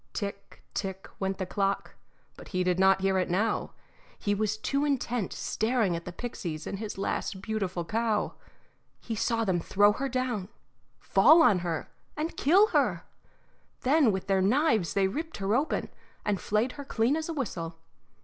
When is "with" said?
14.11-14.25